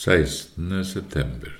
[0.00, 0.84] 16.
[0.84, 1.52] september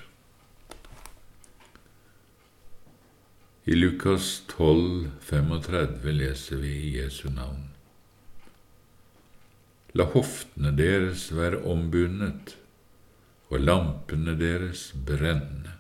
[3.65, 7.66] I Lukas 12, 35 leser vi i Jesu navn.
[9.93, 12.55] La hoftene deres være ombundet
[13.50, 15.77] og lampene deres brenne.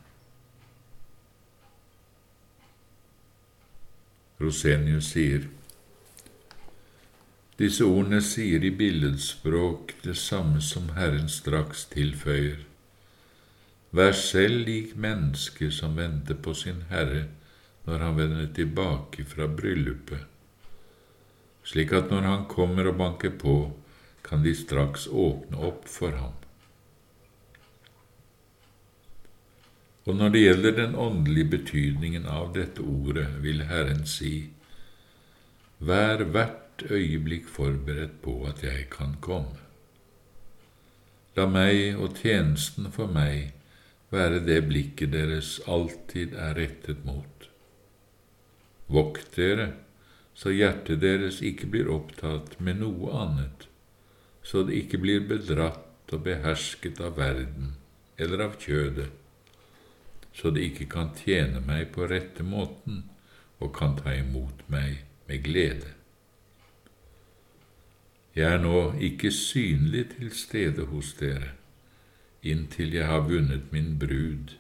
[4.44, 5.48] Rosenius sier
[7.60, 12.62] disse ordene sier i billedspråk det samme som Herren straks tilføyer.
[13.92, 17.26] Vær selv lik mennesket som venter på sin Herre
[17.84, 20.22] når han vender tilbake fra bryllupet,
[21.66, 23.56] slik at når han kommer og banker på,
[24.24, 26.36] kan de straks åpne opp for ham.
[30.08, 34.48] Og når det gjelder den åndelige betydningen av dette ordet, vil Herren si,
[35.80, 36.24] Vær
[36.88, 39.58] øyeblikk forberedt på at jeg kan komme.
[41.36, 43.52] La meg og tjenesten for meg
[44.10, 47.46] være det blikket deres alltid er rettet mot.
[48.90, 49.68] Vokt dere,
[50.34, 53.68] så hjertet deres ikke blir opptatt med noe annet,
[54.42, 57.76] så det ikke blir bedratt og behersket av verden
[58.18, 59.12] eller av kjødet,
[60.34, 63.04] så det ikke kan tjene meg på rette måten
[63.60, 65.99] og kan ta imot meg med glede.
[68.36, 71.54] Jeg er nå ikke synlig til stede hos dere,
[72.42, 74.54] inntil jeg har vunnet min brud.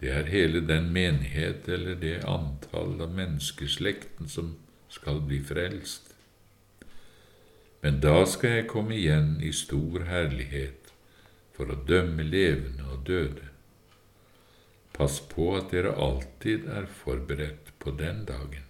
[0.00, 4.56] Det er hele den menighet eller det antall av menneskeslekten som
[4.90, 6.14] skal bli frelst.
[7.82, 10.92] Men da skal jeg komme igjen i stor herlighet
[11.54, 13.50] for å dømme levende og døde.
[14.94, 18.67] Pass på at dere alltid er forberedt på den dagen.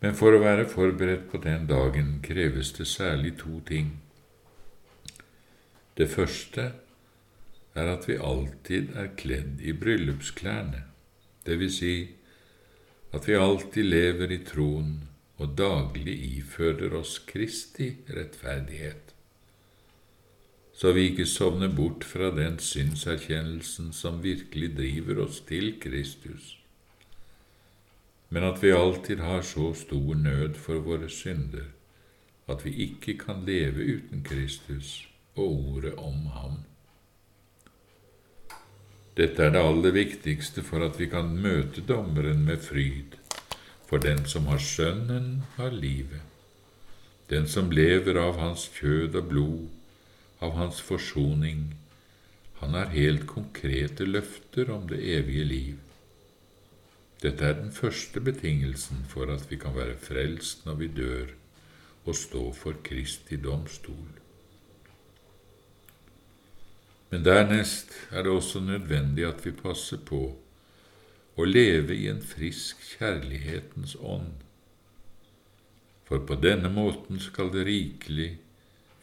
[0.00, 3.96] Men for å være forberedt på den dagen kreves det særlig to ting.
[5.98, 6.68] Det første
[7.74, 10.84] er at vi alltid er kledd i bryllupsklærne,
[11.48, 11.94] vil si
[13.16, 14.92] at vi alltid lever i troen
[15.40, 19.14] og daglig ifører oss Kristi rettferdighet,
[20.78, 26.57] så vi ikke sovner bort fra den synserkjennelsen som virkelig driver oss til Kristus
[28.28, 31.68] men at vi alltid har så stor nød for våre synder
[32.48, 36.56] at vi ikke kan leve uten Kristus og ordet om ham.
[39.18, 43.18] Dette er det aller viktigste for at vi kan møte dommeren med fryd,
[43.88, 46.22] for den som har Sønnen, har livet.
[47.28, 49.66] Den som lever av hans kjød og blod,
[50.40, 51.74] av hans forsoning,
[52.60, 55.87] han har helt konkrete løfter om det evige liv.
[57.22, 61.32] Dette er den første betingelsen for at vi kan være frelst når vi dør
[62.04, 64.10] og stå for Kristi domstol.
[67.10, 70.20] Men dernest er det også nødvendig at vi passer på
[71.38, 74.44] å leve i en frisk kjærlighetens ånd,
[76.08, 78.30] for på denne måten skal det rikelig,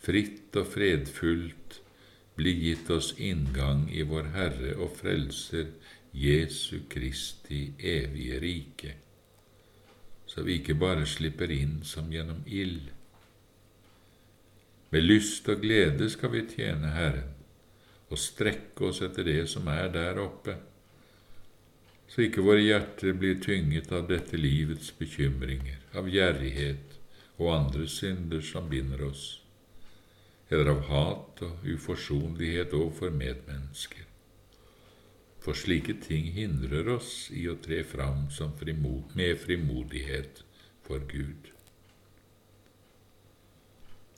[0.05, 1.79] fritt og fredfullt
[2.35, 5.71] bli gitt oss inngang i vår Herre og Frelser
[6.15, 8.93] Jesu Kristi evige rike,
[10.25, 12.91] så vi ikke bare slipper inn som gjennom ild.
[14.91, 17.31] Med lyst og glede skal vi tjene Herren
[18.11, 20.55] og strekke oss etter det som er der oppe,
[22.07, 26.99] så ikke våre hjerter blir tynget av dette livets bekymringer, av gjerrighet
[27.39, 29.41] og andre synder som binder oss,
[30.49, 34.05] eller av hat og uforsonlighet overfor medmennesker
[35.45, 40.41] for slike ting hindrer oss i å tre fram frimod, med frimodighet
[40.87, 41.51] for Gud.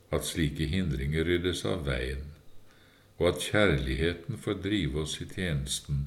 [0.08, 2.24] At slike hindringer ryddes av veien,
[3.18, 6.06] og at kjærligheten får drive oss i tjenesten,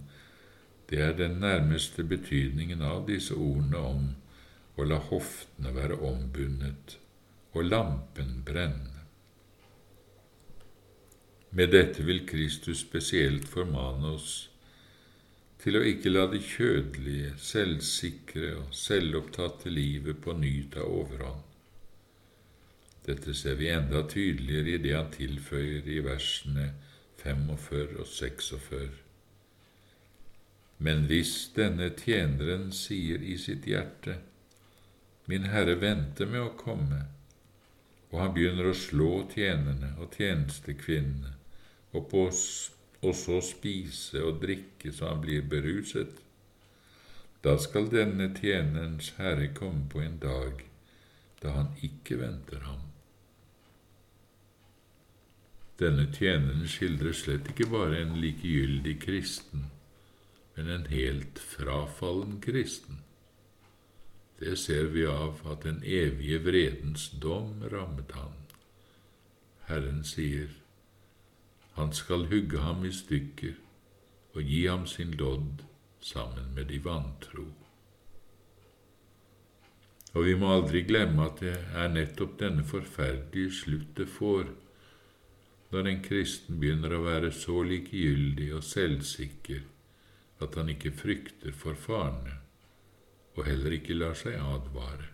[0.89, 4.07] det er den nærmeste betydningen av disse ordene om
[4.75, 6.97] å la hoftene være ombundet
[7.53, 9.00] og lampen brenne.
[11.53, 14.35] Med dette vil Kristus spesielt formane oss
[15.59, 21.43] til å ikke la det kjødelige, selvsikre og selvopptatte livet på ny ta overhånd.
[23.03, 26.69] Dette ser vi enda tydeligere i det han tilføyer i versene
[27.19, 28.95] 45 og 46.
[30.79, 34.21] Men hvis denne tjeneren sier i sitt hjerte,
[35.27, 37.03] Min Herre venter med å komme,
[38.09, 41.40] og han begynner å slå tjenerne og tjenestekvinnene
[41.91, 42.27] og på
[43.01, 46.19] og så spise og drikke så han blir beruset,
[47.41, 50.61] da skal denne tjenerens herre komme på en dag
[51.41, 52.83] da han ikke venter ham.
[55.81, 59.71] Denne tjeneren skildrer slett ikke bare en likegyldig kristen,
[60.53, 63.01] men en helt frafallen kristen.
[64.37, 68.37] Det ser vi av at den evige vredens dom rammet han.
[69.65, 70.53] Herren sier,
[71.79, 73.57] Han skal hugge ham i stykker
[74.35, 75.63] og gi ham sin lodd
[76.01, 77.45] sammen med de vantro.
[80.11, 84.49] Og vi må aldri glemme at det er nettopp denne forferdelige slutt det får
[85.71, 89.61] når en kristen begynner å være så likegyldig og selvsikker
[90.43, 92.39] at han ikke frykter for farene,
[93.37, 95.07] og heller ikke lar seg advare.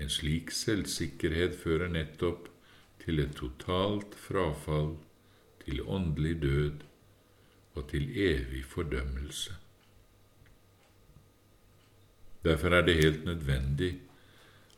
[0.00, 2.49] En slik selvsikkerhet fører nettopp
[3.04, 4.94] til et totalt frafall,
[5.64, 6.84] til åndelig død
[7.74, 9.56] og til evig fordømmelse.
[12.44, 13.98] Derfor er det helt nødvendig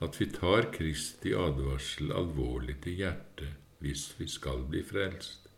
[0.02, 5.48] at vi tar Kristi advarsel alvorlig til hjertet hvis vi skal bli frelst.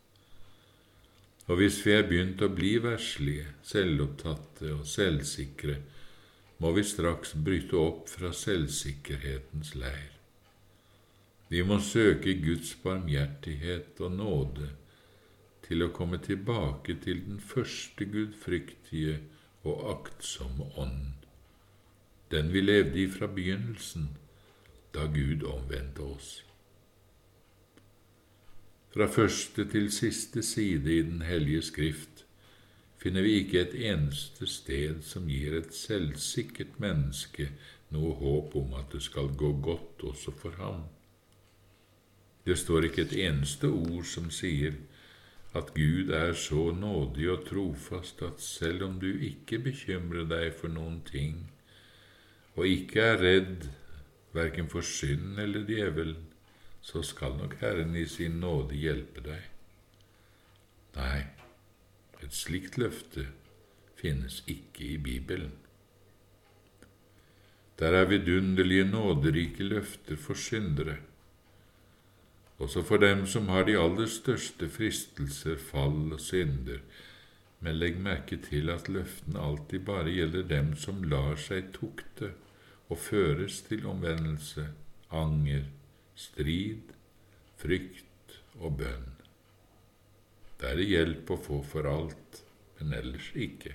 [1.46, 5.76] Og hvis vi er begynt å bli verslige, selvopptatte og selvsikre,
[6.64, 10.13] må vi straks bryte opp fra selvsikkerhetens leir.
[11.54, 14.72] Vi må søke Guds barmhjertighet og nåde
[15.62, 19.20] til å komme tilbake til den første gudfryktige
[19.62, 21.28] og aktsomme ånd,
[22.34, 24.08] den vi levde i fra begynnelsen,
[24.96, 26.32] da Gud omvendte oss.
[28.96, 32.24] Fra første til siste side i Den hellige Skrift
[32.98, 37.52] finner vi ikke et eneste sted som gir et selvsikkert menneske
[37.94, 40.82] noe håp om at det skal gå godt også for ham.
[42.44, 44.76] Det står ikke et eneste ord som sier
[45.54, 50.72] at Gud er så nådig og trofast at selv om du ikke bekymrer deg for
[50.72, 51.44] noen ting,
[52.58, 53.68] og ikke er redd
[54.34, 56.26] verken for synd eller djevelen,
[56.82, 59.46] så skal nok Herren i sin nåde hjelpe deg.
[60.98, 61.22] Nei,
[62.20, 63.28] et slikt løfte
[63.98, 65.54] finnes ikke i Bibelen.
[67.78, 70.98] Der er vidunderlige, nåderike løfter for syndere,
[72.64, 76.80] også for dem som har de aller største fristelser, fall og synder,
[77.64, 82.32] men legg merke til at løftene alltid bare gjelder dem som lar seg tukte
[82.92, 84.66] og føres til omvendelse,
[85.12, 85.64] anger,
[86.14, 86.92] strid,
[87.60, 89.10] frykt og bønn.
[90.60, 92.42] Det er hjelp å få for alt,
[92.78, 93.74] men ellers ikke.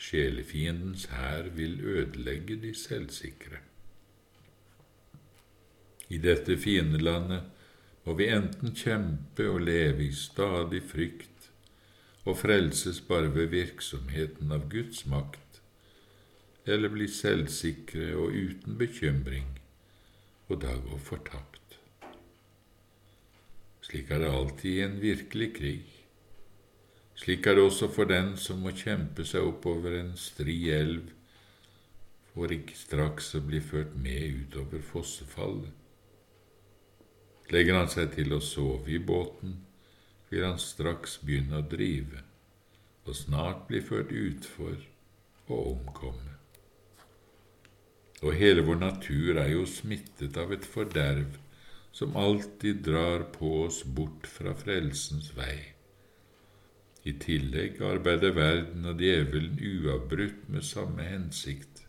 [0.00, 3.62] Sjelefiendens hær vil ødelegge de selvsikre.
[6.12, 7.50] I dette fiendelandet
[8.04, 11.48] må vi enten kjempe og leve i stadig frykt
[12.24, 15.60] og frelses bare ved virksomheten av Guds makt,
[16.64, 19.50] eller bli selvsikre og uten bekymring
[20.48, 21.60] og da gå fortapt.
[23.84, 25.84] Slik er det alltid i en virkelig krig.
[27.20, 31.12] Slik er det også for den som må kjempe seg oppover en stri elv
[32.32, 35.83] for ikke straks å bli ført med utover fossefallet.
[37.52, 39.58] Legger han seg til å sove i båten,
[40.30, 42.24] vil han straks begynne å drive,
[43.04, 44.78] og snart bli ført utfor
[45.48, 46.34] og omkomme
[48.24, 51.36] og hele vår natur er jo smittet av et forderv
[51.94, 55.58] som alltid drar på oss bort fra frelsens vei.
[57.04, 61.84] I tillegg arbeider verden og djevelen uavbrutt med samme hensikt.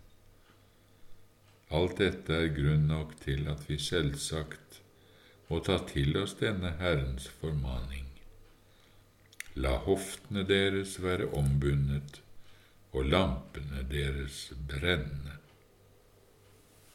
[1.72, 4.82] Alt dette er grunn nok til at vi selvsagt
[5.50, 8.06] må ta til oss denne Herrens formaning.
[9.56, 12.20] La hoftene deres være ombundet
[12.92, 15.38] og lampene deres brenne.